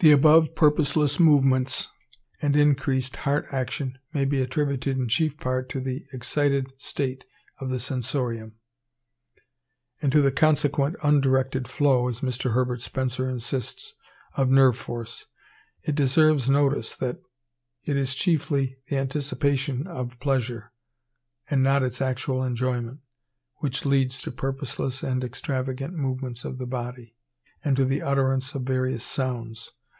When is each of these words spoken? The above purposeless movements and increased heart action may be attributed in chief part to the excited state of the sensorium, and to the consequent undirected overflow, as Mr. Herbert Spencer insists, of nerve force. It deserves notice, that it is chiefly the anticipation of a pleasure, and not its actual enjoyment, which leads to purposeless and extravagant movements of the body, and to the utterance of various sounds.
The 0.00 0.12
above 0.12 0.54
purposeless 0.54 1.18
movements 1.18 1.88
and 2.42 2.54
increased 2.54 3.16
heart 3.16 3.46
action 3.50 3.98
may 4.12 4.26
be 4.26 4.42
attributed 4.42 4.98
in 4.98 5.08
chief 5.08 5.38
part 5.38 5.70
to 5.70 5.80
the 5.80 6.04
excited 6.12 6.70
state 6.76 7.24
of 7.60 7.70
the 7.70 7.80
sensorium, 7.80 8.56
and 10.02 10.12
to 10.12 10.20
the 10.20 10.30
consequent 10.30 10.96
undirected 11.02 11.64
overflow, 11.64 12.08
as 12.08 12.20
Mr. 12.20 12.52
Herbert 12.52 12.82
Spencer 12.82 13.26
insists, 13.26 13.94
of 14.36 14.50
nerve 14.50 14.76
force. 14.76 15.24
It 15.82 15.94
deserves 15.94 16.46
notice, 16.46 16.94
that 16.96 17.18
it 17.84 17.96
is 17.96 18.14
chiefly 18.14 18.76
the 18.90 18.98
anticipation 18.98 19.86
of 19.86 20.12
a 20.12 20.16
pleasure, 20.16 20.72
and 21.48 21.62
not 21.62 21.82
its 21.82 22.02
actual 22.02 22.44
enjoyment, 22.44 23.00
which 23.60 23.86
leads 23.86 24.20
to 24.22 24.30
purposeless 24.30 25.02
and 25.02 25.24
extravagant 25.24 25.94
movements 25.94 26.44
of 26.44 26.58
the 26.58 26.66
body, 26.66 27.14
and 27.64 27.76
to 27.76 27.86
the 27.86 28.02
utterance 28.02 28.54
of 28.54 28.62
various 28.64 29.02
sounds. 29.02 29.72